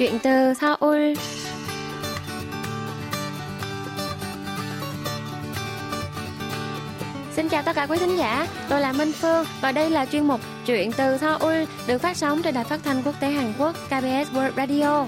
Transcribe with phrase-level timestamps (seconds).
[0.00, 1.12] Chuyện từ Seoul
[7.32, 10.26] Xin chào tất cả quý thính giả, tôi là Minh Phương và đây là chuyên
[10.26, 13.76] mục Chuyện từ Seoul được phát sóng trên đài phát thanh quốc tế Hàn Quốc
[13.86, 15.06] KBS World Radio.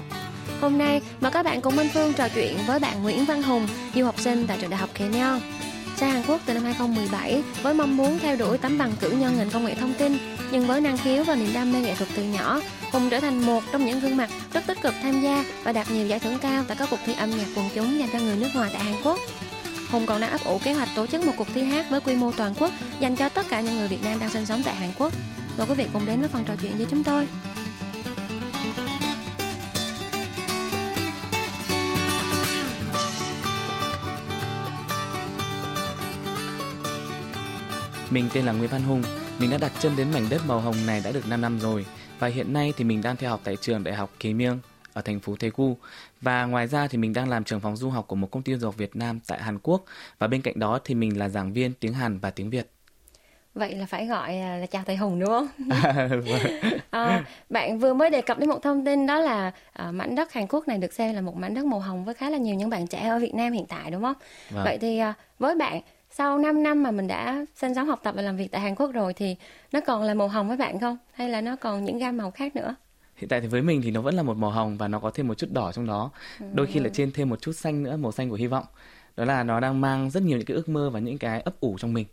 [0.61, 3.67] Hôm nay, mời các bạn cùng Minh Phương trò chuyện với bạn Nguyễn Văn Hùng,
[3.95, 5.39] du học sinh tại trường đại học Kenyon.
[5.97, 9.37] Sang Hàn Quốc từ năm 2017 với mong muốn theo đuổi tấm bằng cử nhân
[9.37, 10.17] ngành công nghệ thông tin,
[10.51, 12.61] nhưng với năng khiếu và niềm đam mê nghệ thuật từ nhỏ,
[12.91, 15.91] Hùng trở thành một trong những gương mặt rất tích cực tham gia và đạt
[15.91, 18.35] nhiều giải thưởng cao tại các cuộc thi âm nhạc quần chúng dành cho người
[18.35, 19.19] nước ngoài tại Hàn Quốc.
[19.91, 22.15] Hùng còn đang ấp ủ kế hoạch tổ chức một cuộc thi hát với quy
[22.15, 24.75] mô toàn quốc dành cho tất cả những người Việt Nam đang sinh sống tại
[24.75, 25.13] Hàn Quốc.
[25.57, 27.27] Mời quý vị cùng đến với phần trò chuyện với chúng tôi.
[38.13, 39.03] Mình tên là Nguyễn Văn Hùng,
[39.39, 41.85] mình đã đặt chân đến mảnh đất màu hồng này đã được 5 năm rồi
[42.19, 44.59] và hiện nay thì mình đang theo học tại trường Đại học Kế Miêng
[44.93, 45.75] ở thành phố Daegu
[46.21, 48.55] và ngoài ra thì mình đang làm trưởng phòng du học của một công ty
[48.55, 49.83] du học Việt Nam tại Hàn Quốc
[50.19, 52.69] và bên cạnh đó thì mình là giảng viên tiếng Hàn và tiếng Việt.
[53.55, 55.47] Vậy là phải gọi là chào thầy Hùng đúng không?
[56.89, 60.33] à, bạn vừa mới đề cập đến một thông tin đó là à, mảnh đất
[60.33, 62.55] Hàn Quốc này được xem là một mảnh đất màu hồng với khá là nhiều
[62.55, 64.15] những bạn trẻ ở Việt Nam hiện tại đúng không?
[64.49, 64.63] Vâng.
[64.63, 65.81] Vậy thì à, với bạn
[66.15, 68.75] sau 5 năm mà mình đã sinh sống học tập và làm việc tại Hàn
[68.75, 69.35] Quốc rồi thì
[69.71, 70.97] nó còn là màu hồng với bạn không?
[71.13, 72.75] Hay là nó còn những gam màu khác nữa?
[73.15, 75.11] Hiện tại thì với mình thì nó vẫn là một màu hồng và nó có
[75.13, 76.11] thêm một chút đỏ trong đó.
[76.39, 76.45] Ừ.
[76.53, 78.65] Đôi khi là trên thêm một chút xanh nữa, màu xanh của hy vọng.
[79.17, 81.59] Đó là nó đang mang rất nhiều những cái ước mơ và những cái ấp
[81.59, 82.05] ủ trong mình.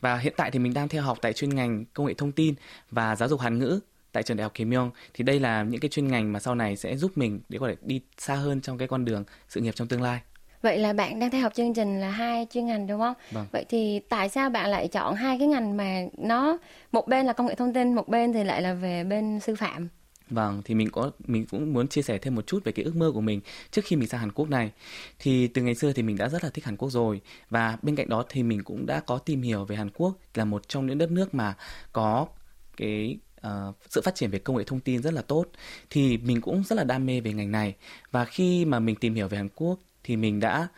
[0.00, 2.54] Và hiện tại thì mình đang theo học tại chuyên ngành công nghệ thông tin
[2.90, 3.80] và giáo dục Hàn ngữ
[4.12, 4.72] tại trường đại học Kim
[5.14, 7.68] thì đây là những cái chuyên ngành mà sau này sẽ giúp mình để có
[7.68, 10.20] thể đi xa hơn trong cái con đường sự nghiệp trong tương lai.
[10.62, 13.14] Vậy là bạn đang theo học chương trình là hai chuyên ngành đúng không?
[13.30, 13.46] Vâng.
[13.52, 16.58] Vậy thì tại sao bạn lại chọn hai cái ngành mà nó
[16.92, 19.54] một bên là công nghệ thông tin, một bên thì lại là về bên sư
[19.54, 19.88] phạm?
[20.30, 22.96] Vâng, thì mình có mình cũng muốn chia sẻ thêm một chút về cái ước
[22.96, 23.40] mơ của mình
[23.70, 24.70] trước khi mình sang Hàn Quốc này.
[25.18, 27.20] Thì từ ngày xưa thì mình đã rất là thích Hàn Quốc rồi
[27.50, 30.44] và bên cạnh đó thì mình cũng đã có tìm hiểu về Hàn Quốc là
[30.44, 31.54] một trong những đất nước mà
[31.92, 32.26] có
[32.76, 35.46] cái uh, sự phát triển về công nghệ thông tin rất là tốt
[35.90, 37.74] thì mình cũng rất là đam mê về ngành này
[38.10, 40.68] và khi mà mình tìm hiểu về Hàn Quốc thì mình đã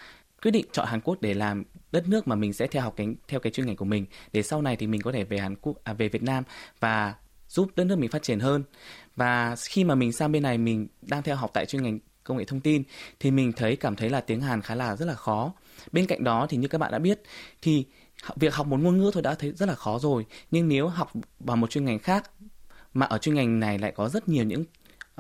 [0.42, 3.08] quyết định chọn Hàn Quốc để làm đất nước mà mình sẽ theo học cái
[3.28, 5.56] theo cái chuyên ngành của mình để sau này thì mình có thể về Hàn
[5.56, 6.44] Quốc à, về Việt Nam
[6.80, 7.14] và
[7.48, 8.62] giúp đất nước mình phát triển hơn.
[9.16, 12.36] Và khi mà mình sang bên này mình đang theo học tại chuyên ngành công
[12.36, 12.82] nghệ thông tin
[13.20, 15.52] thì mình thấy cảm thấy là tiếng Hàn khá là rất là khó.
[15.92, 17.20] Bên cạnh đó thì như các bạn đã biết
[17.62, 17.84] thì
[18.36, 20.26] việc học một ngôn ngữ thôi đã thấy rất là khó rồi.
[20.50, 22.30] Nhưng nếu học vào một chuyên ngành khác
[22.94, 24.64] mà ở chuyên ngành này lại có rất nhiều những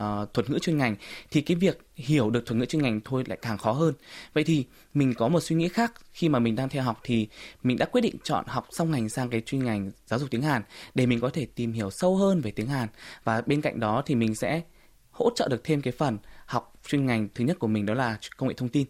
[0.00, 0.96] uh, thuật ngữ chuyên ngành
[1.30, 3.94] thì cái việc hiểu được thuật ngữ chuyên ngành thôi lại càng khó hơn.
[4.34, 7.28] Vậy thì mình có một suy nghĩ khác khi mà mình đang theo học thì
[7.62, 10.42] mình đã quyết định chọn học song ngành sang cái chuyên ngành giáo dục tiếng
[10.42, 10.62] Hàn
[10.94, 12.88] để mình có thể tìm hiểu sâu hơn về tiếng Hàn.
[13.24, 14.60] Và bên cạnh đó thì mình sẽ
[15.10, 18.18] hỗ trợ được thêm cái phần học chuyên ngành thứ nhất của mình đó là
[18.36, 18.86] công nghệ thông tin.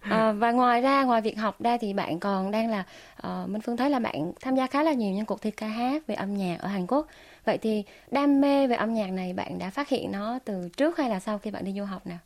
[0.00, 2.84] À, và ngoài ra ngoài việc học ra thì bạn còn đang là
[3.16, 5.50] ờ, uh, Minh Phương thấy là bạn tham gia khá là nhiều những cuộc thi
[5.50, 7.06] ca hát về âm nhạc ở Hàn Quốc
[7.48, 10.98] vậy thì đam mê về âm nhạc này bạn đã phát hiện nó từ trước
[10.98, 12.18] hay là sau khi bạn đi du học nào?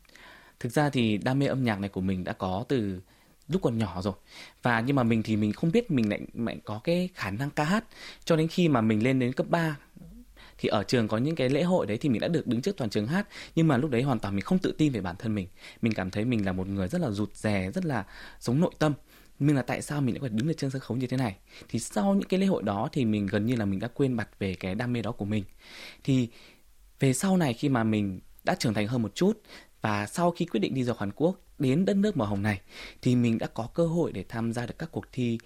[0.60, 3.00] Thực ra thì đam mê âm nhạc này của mình đã có từ
[3.48, 4.14] lúc còn nhỏ rồi.
[4.62, 7.50] Và nhưng mà mình thì mình không biết mình lại, lại có cái khả năng
[7.50, 7.84] ca hát.
[8.24, 9.76] Cho đến khi mà mình lên đến cấp 3
[10.58, 12.76] thì ở trường có những cái lễ hội đấy thì mình đã được đứng trước
[12.76, 13.28] toàn trường hát.
[13.54, 15.48] Nhưng mà lúc đấy hoàn toàn mình không tự tin về bản thân mình.
[15.82, 18.04] Mình cảm thấy mình là một người rất là rụt rè rất là
[18.40, 18.92] sống nội tâm
[19.46, 21.36] nhưng là tại sao mình lại phải đứng ở trên sân khấu như thế này?
[21.68, 24.16] Thì sau những cái lễ hội đó thì mình gần như là mình đã quên
[24.16, 25.44] bặt về cái đam mê đó của mình.
[26.04, 26.28] Thì
[27.00, 29.42] về sau này khi mà mình đã trưởng thành hơn một chút
[29.80, 32.42] và sau khi quyết định đi du học Hàn Quốc, đến đất nước màu hồng
[32.42, 32.60] này,
[33.02, 35.38] thì mình đã có cơ hội để tham gia được các cuộc thi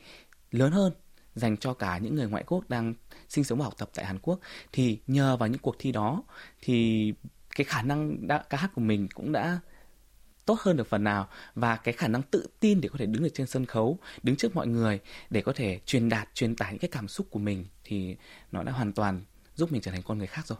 [0.50, 0.92] lớn hơn
[1.34, 2.94] dành cho cả những người ngoại quốc đang
[3.28, 4.40] sinh sống và học tập tại Hàn Quốc.
[4.72, 6.22] Thì nhờ vào những cuộc thi đó
[6.62, 7.12] thì
[7.56, 9.60] cái khả năng đã, ca hát của mình cũng đã
[10.46, 13.22] tốt hơn được phần nào và cái khả năng tự tin để có thể đứng
[13.22, 16.72] ở trên sân khấu đứng trước mọi người để có thể truyền đạt truyền tải
[16.72, 18.16] những cái cảm xúc của mình thì
[18.52, 19.20] nó đã hoàn toàn
[19.54, 20.58] giúp mình trở thành con người khác rồi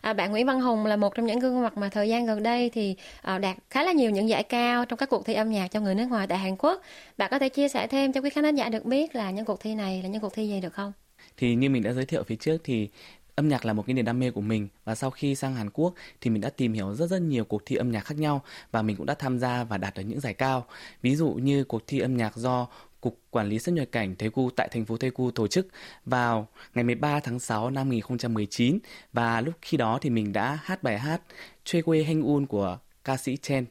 [0.00, 2.42] À, bạn Nguyễn Văn Hùng là một trong những gương mặt mà thời gian gần
[2.42, 2.96] đây thì
[3.34, 5.80] uh, đạt khá là nhiều những giải cao trong các cuộc thi âm nhạc cho
[5.80, 6.82] người nước ngoài tại Hàn Quốc.
[7.18, 9.60] Bạn có thể chia sẻ thêm cho quý khán giả được biết là những cuộc
[9.60, 10.92] thi này là những cuộc thi gì được không?
[11.36, 12.88] Thì như mình đã giới thiệu phía trước thì
[13.36, 15.70] âm nhạc là một cái niềm đam mê của mình và sau khi sang Hàn
[15.70, 18.42] Quốc thì mình đã tìm hiểu rất rất nhiều cuộc thi âm nhạc khác nhau
[18.70, 20.66] và mình cũng đã tham gia và đạt được những giải cao.
[21.02, 22.66] Ví dụ như cuộc thi âm nhạc do
[23.00, 25.68] Cục Quản lý xuất nhập cảnh Daegu tại thành phố Daegu tổ chức
[26.06, 28.78] vào ngày 13 tháng 6 năm 2019
[29.12, 31.22] và lúc khi đó thì mình đã hát bài hát
[31.64, 33.64] Chue Quê Hanh Un của ca sĩ Chen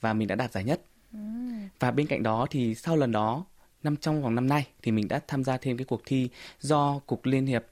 [0.00, 0.80] và mình đã đạt giải nhất.
[1.80, 3.44] Và bên cạnh đó thì sau lần đó
[3.82, 6.28] năm trong vòng năm nay thì mình đã tham gia thêm cái cuộc thi
[6.60, 7.64] do Cục Liên hiệp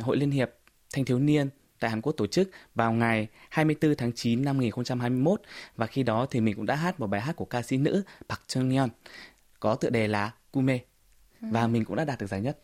[0.00, 0.50] Hội Liên hiệp
[0.96, 1.48] Thanh thiếu niên
[1.80, 5.40] tại Hàn Quốc tổ chức vào ngày 24 tháng 9 năm 2021
[5.76, 8.02] và khi đó thì mình cũng đã hát một bài hát của ca sĩ nữ
[8.28, 8.88] Park Chung Yeon
[9.60, 10.78] có tựa đề là Kume
[11.40, 11.68] và ừ.
[11.68, 12.58] mình cũng đã đạt được giải nhất.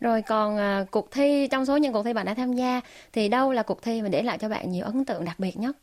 [0.00, 2.80] Rồi còn uh, cuộc thi trong số những cuộc thi bạn đã tham gia
[3.12, 5.56] thì đâu là cuộc thi mà để lại cho bạn nhiều ấn tượng đặc biệt
[5.56, 5.76] nhất?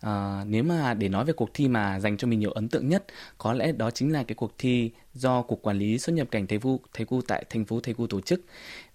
[0.00, 2.88] À, nếu mà để nói về cuộc thi mà dành cho mình nhiều ấn tượng
[2.88, 3.04] nhất,
[3.38, 6.46] có lẽ đó chính là cái cuộc thi do Cục Quản lý xuất nhập cảnh
[6.46, 8.40] Thầy Vu Thầy Cu tại thành phố Thầy Cu tổ chức.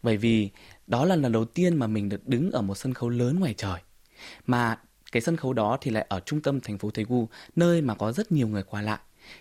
[0.03, 0.49] Bởi vì
[0.87, 3.53] đó là lần đầu tiên mà mình được đứng ở một sân khấu lớn ngoài
[3.57, 3.79] trời.
[4.47, 4.77] Mà
[5.11, 8.11] cái sân khấu đó thì lại ở trung tâm thành phố Cu, nơi mà có
[8.11, 8.99] rất nhiều người qua lại.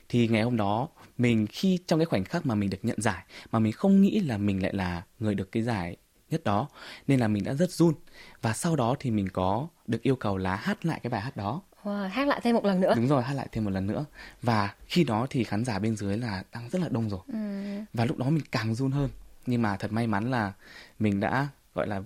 [0.08, 0.88] Thì ngày hôm đó
[1.18, 4.20] mình khi trong cái khoảnh khắc mà mình được nhận giải mà mình không nghĩ
[4.20, 5.96] là mình lại là người được cái giải
[6.30, 6.68] nhất đó
[7.06, 7.94] nên là mình đã rất run
[8.42, 11.36] và sau đó thì mình có được yêu cầu là hát lại cái bài hát
[11.36, 13.86] đó wow, hát lại thêm một lần nữa đúng rồi hát lại thêm một lần
[13.86, 14.04] nữa
[14.42, 17.38] và khi đó thì khán giả bên dưới là đang rất là đông rồi ừ.
[17.94, 19.10] và lúc đó mình càng run hơn
[19.46, 20.52] nhưng mà thật may mắn là
[20.98, 22.02] mình đã, gọi là,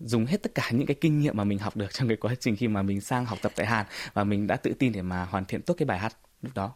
[0.00, 2.34] dùng hết tất cả những cái kinh nghiệm mà mình học được trong cái quá
[2.40, 5.02] trình khi mà mình sang học tập tại Hàn và mình đã tự tin để
[5.02, 6.72] mà hoàn thiện tốt cái bài hát lúc đó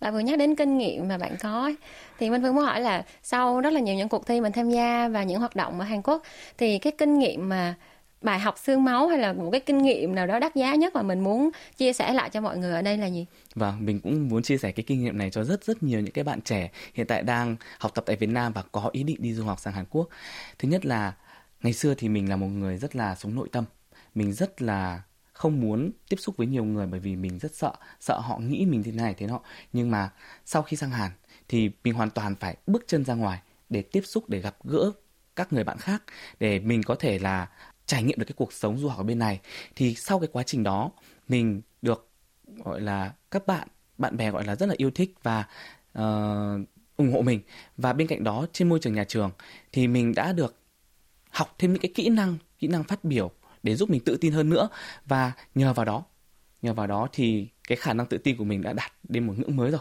[0.00, 1.76] bạn vừa nhắc đến kinh nghiệm mà bạn có ấy.
[2.18, 4.70] thì minh phương muốn hỏi là sau rất là nhiều những cuộc thi mình tham
[4.70, 6.22] gia và những hoạt động ở hàn quốc,
[6.58, 7.74] thì cái kinh nghiệm mà
[8.22, 10.94] bài học xương máu hay là một cái kinh nghiệm nào đó đắt giá nhất
[10.94, 13.26] mà mình muốn chia sẻ lại cho mọi người ở đây là gì?
[13.54, 16.12] Vâng, mình cũng muốn chia sẻ cái kinh nghiệm này cho rất rất nhiều những
[16.12, 19.16] cái bạn trẻ hiện tại đang học tập tại Việt Nam và có ý định
[19.20, 20.08] đi du học sang Hàn Quốc.
[20.58, 21.12] Thứ nhất là
[21.62, 23.64] ngày xưa thì mình là một người rất là sống nội tâm.
[24.14, 25.02] Mình rất là
[25.38, 28.66] không muốn tiếp xúc với nhiều người bởi vì mình rất sợ sợ họ nghĩ
[28.66, 29.40] mình thế này thế nọ
[29.72, 30.10] nhưng mà
[30.44, 31.10] sau khi sang Hàn
[31.48, 34.92] thì mình hoàn toàn phải bước chân ra ngoài để tiếp xúc để gặp gỡ
[35.36, 36.02] các người bạn khác
[36.40, 37.48] để mình có thể là
[37.88, 39.40] trải nghiệm được cái cuộc sống du học ở bên này
[39.76, 40.90] thì sau cái quá trình đó
[41.28, 42.10] mình được
[42.64, 43.68] gọi là các bạn
[43.98, 45.44] bạn bè gọi là rất là yêu thích và
[45.98, 47.40] uh, ủng hộ mình.
[47.76, 49.30] Và bên cạnh đó trên môi trường nhà trường
[49.72, 50.56] thì mình đã được
[51.30, 53.30] học thêm những cái kỹ năng kỹ năng phát biểu
[53.62, 54.68] để giúp mình tự tin hơn nữa.
[55.06, 56.04] Và nhờ vào đó
[56.62, 59.34] nhờ vào đó thì cái khả năng tự tin của mình đã đạt đến một
[59.36, 59.80] ngưỡng mới rồi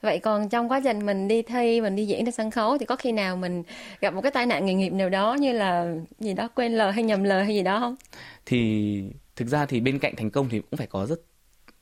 [0.00, 2.86] vậy còn trong quá trình mình đi thi mình đi diễn trên sân khấu thì
[2.86, 3.62] có khi nào mình
[4.00, 6.92] gặp một cái tai nạn nghề nghiệp nào đó như là gì đó quên lời
[6.92, 7.96] hay nhầm lời hay gì đó không?
[8.46, 9.02] Thì
[9.36, 11.20] thực ra thì bên cạnh thành công thì cũng phải có rất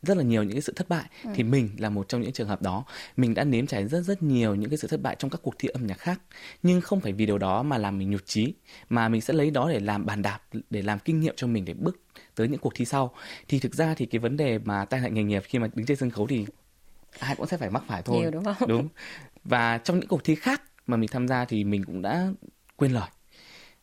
[0.03, 1.05] rất là nhiều những cái sự thất bại.
[1.25, 1.31] Ừ.
[1.35, 2.85] thì mình là một trong những trường hợp đó.
[3.17, 5.55] Mình đã nếm trải rất rất nhiều những cái sự thất bại trong các cuộc
[5.59, 6.21] thi âm nhạc khác.
[6.63, 8.55] Nhưng không phải vì điều đó mà làm mình nhụt chí
[8.89, 10.41] mà mình sẽ lấy đó để làm bàn đạp
[10.71, 12.01] để làm kinh nghiệm cho mình để bước
[12.35, 13.15] tới những cuộc thi sau.
[13.49, 15.87] Thì thực ra thì cái vấn đề mà tai nạn nghề nghiệp khi mà đứng
[15.87, 16.47] trên sân khấu thì
[17.21, 18.21] ai cũng sẽ phải mắc phải thôi.
[18.21, 18.69] Nhiều đúng không?
[18.69, 18.89] Đúng.
[19.45, 22.27] Và trong những cuộc thi khác mà mình tham gia thì mình cũng đã
[22.77, 23.09] quên lời.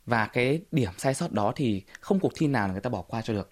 [0.06, 3.02] Và cái điểm sai sót đó thì không cuộc thi nào là người ta bỏ
[3.02, 3.50] qua cho được.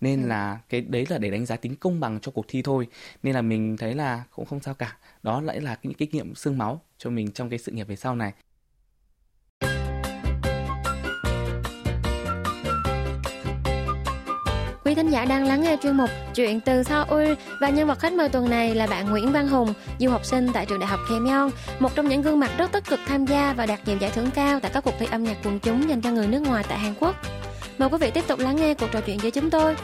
[0.00, 0.28] Nên ừ.
[0.28, 2.88] là cái đấy là để đánh giá tính công bằng cho cuộc thi thôi.
[3.22, 4.96] Nên là mình thấy là cũng không sao cả.
[5.22, 7.96] Đó lại là những kinh nghiệm xương máu cho mình trong cái sự nghiệp về
[7.96, 8.32] sau này
[15.14, 18.50] giả đang lắng nghe chuyên mục Chuyện từ Seoul và nhân vật khách mời tuần
[18.50, 21.94] này là bạn Nguyễn Văn Hùng, du học sinh tại trường đại học Kaemyeong, một
[21.94, 24.60] trong những gương mặt rất tích cực tham gia và đạt nhiều giải thưởng cao
[24.60, 26.94] tại các cuộc thi âm nhạc quần chúng dành cho người nước ngoài tại Hàn
[27.00, 27.16] Quốc.
[27.78, 29.76] Mời quý vị tiếp tục lắng nghe cuộc trò chuyện với chúng tôi.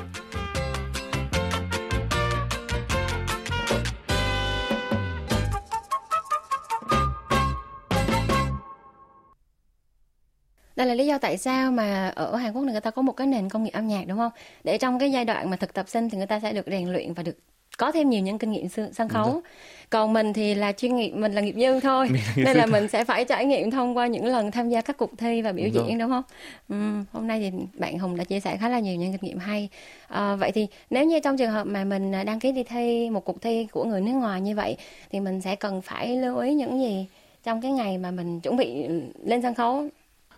[10.80, 13.26] Đây là lý do tại sao mà ở Hàn Quốc người ta có một cái
[13.26, 14.32] nền công nghiệp âm nhạc đúng không?
[14.64, 16.88] Để trong cái giai đoạn mà thực tập sinh thì người ta sẽ được rèn
[16.88, 17.38] luyện và được
[17.78, 19.42] có thêm nhiều những kinh nghiệm sân khấu.
[19.90, 22.08] còn mình thì là chuyên nghiệp mình là nghiệp dư thôi.
[22.36, 25.18] Nên là mình sẽ phải trải nghiệm thông qua những lần tham gia các cuộc
[25.18, 25.98] thi và biểu đúng diễn rồi.
[25.98, 26.22] đúng không?
[26.68, 29.38] Ừ, hôm nay thì bạn hùng đã chia sẻ khá là nhiều những kinh nghiệm
[29.38, 29.68] hay.
[30.08, 33.24] À, vậy thì nếu như trong trường hợp mà mình đăng ký đi thi một
[33.24, 34.76] cuộc thi của người nước ngoài như vậy
[35.10, 37.06] thì mình sẽ cần phải lưu ý những gì
[37.44, 38.88] trong cái ngày mà mình chuẩn bị
[39.24, 39.88] lên sân khấu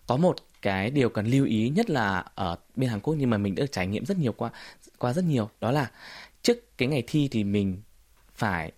[0.06, 3.38] có một cái điều cần lưu ý nhất là ở bên Hàn Quốc nhưng mà
[3.38, 4.50] mình đã trải nghiệm rất nhiều qua
[4.98, 5.90] qua rất nhiều đó là
[6.42, 7.82] trước cái ngày thi thì mình
[8.34, 8.72] phải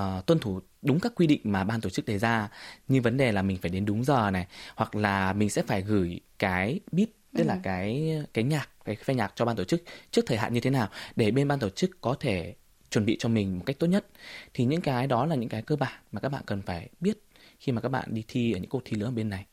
[0.00, 2.48] uh, tuân thủ đúng các quy định mà ban tổ chức đề ra.
[2.88, 4.46] Như vấn đề là mình phải đến đúng giờ này
[4.76, 7.48] hoặc là mình sẽ phải gửi cái beat tức ừ.
[7.48, 10.60] là cái cái nhạc cái phê nhạc cho ban tổ chức trước thời hạn như
[10.60, 12.54] thế nào để bên ban tổ chức có thể
[12.90, 14.06] chuẩn bị cho mình một cách tốt nhất.
[14.54, 17.18] Thì những cái đó là những cái cơ bản mà các bạn cần phải biết
[17.58, 19.46] khi mà các bạn đi thi ở những cuộc thi lớn ở bên này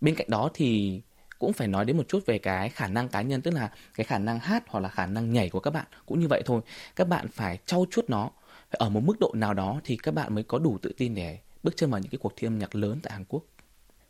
[0.00, 1.00] bên cạnh đó thì
[1.38, 4.04] cũng phải nói đến một chút về cái khả năng cá nhân tức là cái
[4.04, 6.60] khả năng hát hoặc là khả năng nhảy của các bạn cũng như vậy thôi
[6.96, 8.30] các bạn phải trau chuốt nó
[8.70, 11.38] ở một mức độ nào đó thì các bạn mới có đủ tự tin để
[11.62, 13.42] bước chân vào những cái cuộc thi âm nhạc lớn tại Hàn Quốc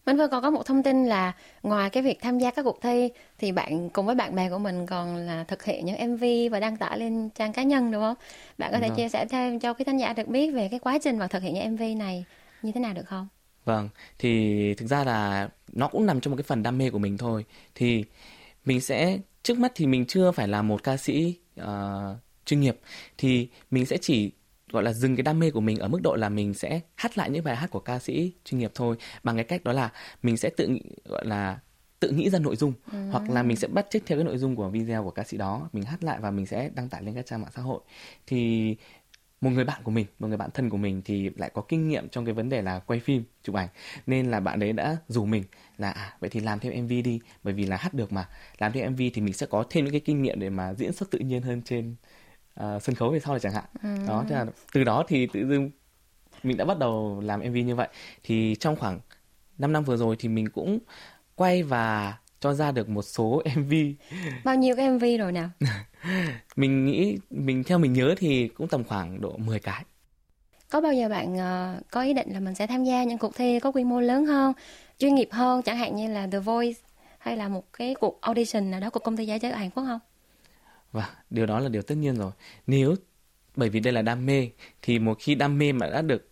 [0.07, 1.33] Mình vừa còn có một thông tin là
[1.63, 4.59] ngoài cái việc tham gia các cuộc thi thì bạn cùng với bạn bè của
[4.59, 8.03] mình còn là thực hiện những MV và đăng tải lên trang cá nhân đúng
[8.03, 8.15] không?
[8.59, 10.99] Bạn có thể chia sẻ thêm cho quý khán giả được biết về cái quá
[11.03, 12.25] trình mà thực hiện những MV này
[12.63, 13.29] như thế nào được không?
[13.71, 16.99] Vâng, thì thực ra là nó cũng nằm trong một cái phần đam mê của
[16.99, 17.45] mình thôi.
[17.75, 18.05] Thì
[18.65, 21.67] mình sẽ trước mắt thì mình chưa phải là một ca sĩ uh,
[22.45, 22.79] chuyên nghiệp.
[23.19, 24.33] Thì mình sẽ chỉ
[24.73, 27.19] gọi là dừng cái đam mê của mình ở mức độ là mình sẽ hát
[27.19, 28.97] lại những bài hát của ca sĩ chuyên nghiệp thôi.
[29.23, 31.59] Bằng cái cách đó là mình sẽ tự gọi là
[32.01, 32.73] tự nghĩ ra nội dung.
[32.93, 32.99] Ừ.
[33.11, 35.37] hoặc là mình sẽ bắt chước theo cái nội dung của video của ca sĩ
[35.37, 35.69] đó.
[35.73, 37.81] Mình hát lại và mình sẽ đăng tải lên các trang mạng xã hội.
[38.27, 38.77] Thì
[39.41, 41.89] một người bạn của mình một người bạn thân của mình thì lại có kinh
[41.89, 43.69] nghiệm trong cái vấn đề là quay phim chụp ảnh.
[44.07, 45.45] Nên là bạn đấy đã rủ mình
[45.79, 48.29] là à vậy thì làm thêm mv đi bởi vì là hát được mà.
[48.59, 50.93] Làm thêm mv thì mình sẽ có thêm những cái kinh nghiệm để mà diễn
[50.93, 51.95] xuất tự nhiên hơn trên
[52.61, 53.65] uh, sân khấu về sau này chẳng hạn.
[53.83, 53.89] Ừ.
[54.09, 55.71] đó thế là từ đó thì tự dưng
[56.43, 57.89] mình đã bắt đầu làm mv như vậy.
[58.23, 59.01] Thì trong khoảng
[59.59, 60.79] 5 năm vừa rồi thì mình cũng
[61.35, 63.75] quay và cho ra được một số mv
[64.45, 65.51] bao nhiêu cái mv rồi nào
[66.57, 69.85] mình nghĩ mình theo mình nhớ thì cũng tầm khoảng độ 10 cái
[70.71, 73.35] có bao giờ bạn uh, có ý định là mình sẽ tham gia những cuộc
[73.35, 74.53] thi có quy mô lớn hơn
[74.99, 76.81] chuyên nghiệp hơn chẳng hạn như là The Voice
[77.19, 79.71] hay là một cái cuộc audition nào đó của công ty giải trí ở Hàn
[79.71, 80.01] Quốc không?
[80.93, 82.33] Và điều đó là điều tất nhiên rồi.
[82.67, 82.95] Nếu
[83.57, 84.49] bởi vì đây là đam mê
[84.83, 86.30] thì một khi đam mê mà đã được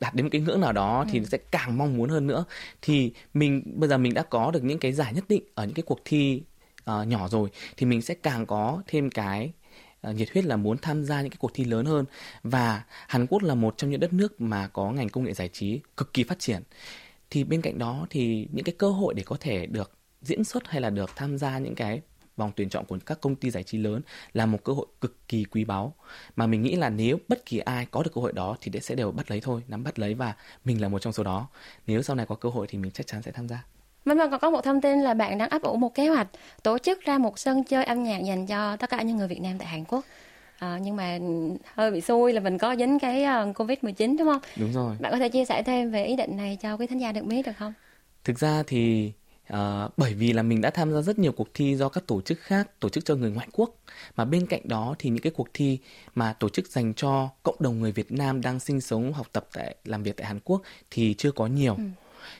[0.00, 1.24] đạt đến một cái ngưỡng nào đó thì ừ.
[1.24, 2.44] sẽ càng mong muốn hơn nữa.
[2.82, 5.74] Thì mình bây giờ mình đã có được những cái giải nhất định ở những
[5.74, 6.42] cái cuộc thi
[6.90, 9.52] uh, nhỏ rồi thì mình sẽ càng có thêm cái
[10.08, 12.04] uh, nhiệt huyết là muốn tham gia những cái cuộc thi lớn hơn.
[12.42, 15.48] Và Hàn Quốc là một trong những đất nước mà có ngành công nghệ giải
[15.48, 16.62] trí cực kỳ phát triển.
[17.30, 19.92] Thì bên cạnh đó thì những cái cơ hội để có thể được
[20.22, 22.02] diễn xuất hay là được tham gia những cái
[22.40, 25.28] vòng tuyển chọn của các công ty giải trí lớn là một cơ hội cực
[25.28, 25.94] kỳ quý báu
[26.36, 28.94] mà mình nghĩ là nếu bất kỳ ai có được cơ hội đó thì sẽ
[28.94, 31.48] đều bắt lấy thôi nắm bắt lấy và mình là một trong số đó
[31.86, 33.64] nếu sau này có cơ hội thì mình chắc chắn sẽ tham gia
[34.04, 36.28] Minh Vân còn có một thông tin là bạn đang ấp ủ một kế hoạch
[36.62, 39.40] tổ chức ra một sân chơi âm nhạc dành cho tất cả những người Việt
[39.40, 40.04] Nam tại Hàn Quốc.
[40.58, 41.18] À, nhưng mà
[41.74, 44.42] hơi bị xui là mình có dính cái uh, Covid-19 đúng không?
[44.56, 44.96] Đúng rồi.
[45.00, 47.24] Bạn có thể chia sẻ thêm về ý định này cho quý thính giả được
[47.24, 47.72] biết được không?
[48.24, 49.12] Thực ra thì
[49.52, 52.20] uh, bởi vì là mình đã tham gia rất nhiều cuộc thi do các tổ
[52.20, 53.76] chức khác tổ chức cho người ngoại quốc.
[54.16, 55.78] Mà bên cạnh đó thì những cái cuộc thi
[56.14, 59.48] mà tổ chức dành cho cộng đồng người Việt Nam đang sinh sống học tập
[59.52, 61.74] tại làm việc tại Hàn Quốc thì chưa có nhiều.
[61.74, 61.84] Ừ.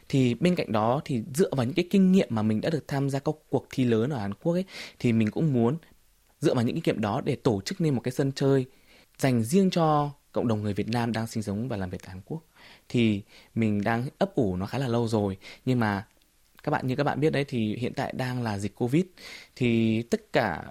[0.09, 2.89] Thì bên cạnh đó thì dựa vào những cái kinh nghiệm mà mình đã được
[2.89, 4.65] tham gia các cuộc thi lớn ở Hàn Quốc ấy
[4.99, 5.77] thì mình cũng muốn
[6.41, 8.67] dựa vào những kinh nghiệm đó để tổ chức nên một cái sân chơi
[9.19, 12.11] dành riêng cho cộng đồng người Việt Nam đang sinh sống và làm việc tại
[12.11, 12.43] Hàn Quốc.
[12.89, 13.23] Thì
[13.55, 16.07] mình đang ấp ủ nó khá là lâu rồi nhưng mà
[16.63, 19.05] các bạn như các bạn biết đấy thì hiện tại đang là dịch Covid.
[19.57, 20.65] Thì tất cả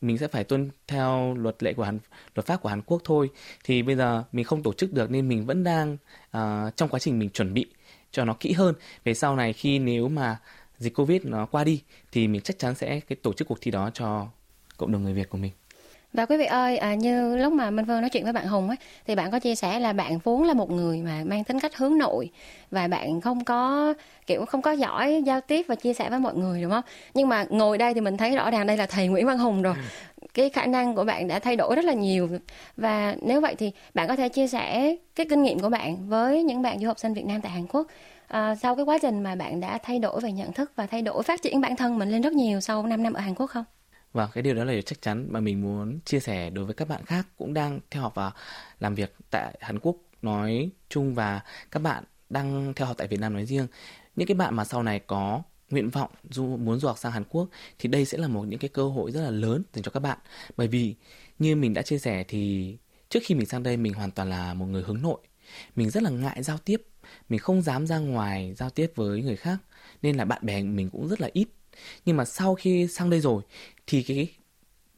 [0.00, 1.98] mình sẽ phải tuân theo luật lệ của Hàn
[2.34, 3.30] luật pháp của Hàn Quốc thôi.
[3.64, 5.96] Thì bây giờ mình không tổ chức được nên mình vẫn đang
[6.36, 7.66] uh, trong quá trình mình chuẩn bị
[8.10, 8.74] cho nó kỹ hơn.
[9.04, 10.38] Về sau này khi nếu mà
[10.78, 11.82] dịch covid nó qua đi
[12.12, 14.28] thì mình chắc chắn sẽ cái tổ chức cuộc thi đó cho
[14.76, 15.52] cộng đồng người Việt của mình.
[16.12, 18.68] Và quý vị ơi, à, như lúc mà Minh Vân nói chuyện với bạn Hùng
[18.68, 18.76] ấy,
[19.06, 21.76] thì bạn có chia sẻ là bạn vốn là một người mà mang tính cách
[21.76, 22.30] hướng nội
[22.70, 23.94] và bạn không có
[24.26, 26.84] kiểu không có giỏi giao tiếp và chia sẻ với mọi người đúng không?
[27.14, 29.62] Nhưng mà ngồi đây thì mình thấy rõ ràng đây là thầy Nguyễn Văn Hùng
[29.62, 29.74] rồi.
[29.76, 29.82] Ừ.
[30.34, 32.28] Cái khả năng của bạn đã thay đổi rất là nhiều
[32.76, 36.42] và nếu vậy thì bạn có thể chia sẻ cái kinh nghiệm của bạn với
[36.42, 37.86] những bạn du học sinh Việt Nam tại Hàn Quốc
[38.28, 41.02] à, sau cái quá trình mà bạn đã thay đổi về nhận thức và thay
[41.02, 43.46] đổi phát triển bản thân mình lên rất nhiều sau 5 năm ở Hàn Quốc
[43.46, 43.64] không?
[44.12, 46.74] Và cái điều đó là điều chắc chắn mà mình muốn chia sẻ đối với
[46.74, 48.32] các bạn khác cũng đang theo học và
[48.80, 51.40] làm việc tại Hàn Quốc nói chung và
[51.70, 53.66] các bạn đang theo học tại Việt Nam nói riêng.
[54.16, 57.24] Những cái bạn mà sau này có nguyện vọng du muốn du học sang Hàn
[57.24, 59.90] Quốc thì đây sẽ là một những cái cơ hội rất là lớn dành cho
[59.90, 60.18] các bạn.
[60.56, 60.94] Bởi vì
[61.38, 62.76] như mình đã chia sẻ thì
[63.08, 65.18] trước khi mình sang đây mình hoàn toàn là một người hướng nội.
[65.76, 66.82] Mình rất là ngại giao tiếp,
[67.28, 69.58] mình không dám ra ngoài giao tiếp với người khác
[70.02, 71.48] nên là bạn bè mình cũng rất là ít
[72.04, 73.42] nhưng mà sau khi sang đây rồi
[73.86, 74.34] thì cái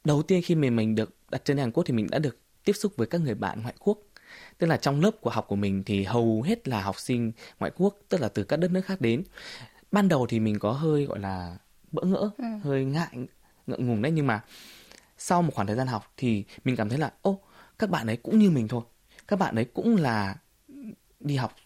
[0.04, 2.73] đầu tiên khi mình mình được đặt chân Hàn Quốc thì mình đã được tiếp
[2.73, 3.99] xúc với các người bạn ngoại quốc.
[4.59, 7.73] Tức là trong lớp của học của mình thì hầu hết là học sinh ngoại
[7.76, 9.23] quốc tức là từ các đất nước khác đến.
[9.93, 11.57] Ban đầu thì mình có hơi gọi là
[11.93, 12.45] bỡ ngỡ ừ.
[12.62, 13.16] hơi ngại
[13.66, 14.12] ngượng ngùng đấy.
[14.12, 14.40] Nhưng mà
[15.19, 17.40] sau một khoảng thời gian học thì mình cảm thấy là ô
[17.78, 18.83] các bạn ấy cũng như mình thôi.
[19.28, 20.37] Các bạn ấy cũng là
[21.21, 21.57] đi học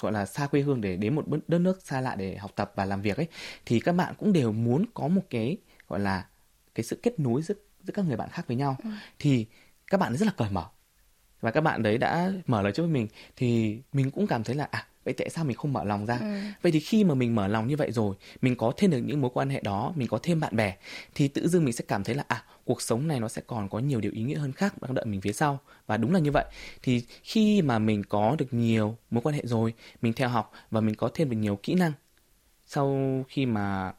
[0.00, 2.72] gọi là xa quê hương để đến một đất nước xa lạ để học tập
[2.74, 3.28] và làm việc ấy
[3.66, 5.56] thì các bạn cũng đều muốn có một cái
[5.88, 6.26] gọi là
[6.74, 8.90] cái sự kết nối giữa giữa các người bạn khác với nhau ừ.
[9.18, 9.46] thì
[9.86, 10.64] các bạn rất là cởi mở
[11.40, 14.68] và các bạn đấy đã mở lời cho mình thì mình cũng cảm thấy là
[14.70, 16.18] à vậy tại sao mình không mở lòng ra?
[16.20, 16.40] Ừ.
[16.62, 19.20] vậy thì khi mà mình mở lòng như vậy rồi mình có thêm được những
[19.20, 20.76] mối quan hệ đó mình có thêm bạn bè
[21.14, 23.68] thì tự dưng mình sẽ cảm thấy là à cuộc sống này nó sẽ còn
[23.68, 25.58] có nhiều điều ý nghĩa hơn khác đang đợi mình phía sau.
[25.86, 26.44] Và đúng là như vậy.
[26.82, 30.80] Thì khi mà mình có được nhiều mối quan hệ rồi mình theo học và
[30.80, 31.92] mình có thêm được nhiều kỹ năng
[32.66, 33.92] sau khi mà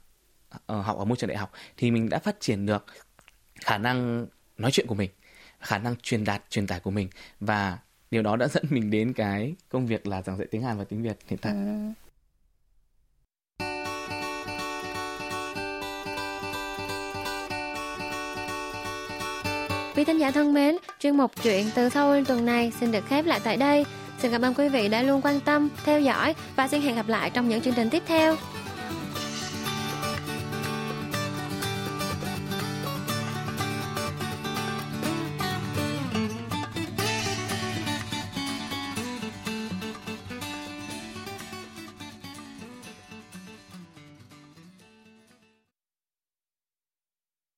[0.50, 2.86] ở ờ, học ở môi trường đại học thì mình đã phát triển được
[3.56, 5.10] khả năng nói chuyện của mình
[5.60, 7.10] khả năng truyền đạt truyền tải của mình
[7.40, 7.78] và
[8.16, 10.84] điều đó đã dẫn mình đến cái công việc là giảng dạy tiếng Hàn và
[10.84, 11.54] tiếng Việt hiện tại.
[11.54, 11.94] À.
[19.96, 23.26] Quý thính giả thân mến, chuyên mục chuyện từ Seoul tuần này xin được khép
[23.26, 23.86] lại tại đây.
[24.20, 27.08] Xin cảm ơn quý vị đã luôn quan tâm, theo dõi và xin hẹn gặp
[27.08, 28.36] lại trong những chương trình tiếp theo.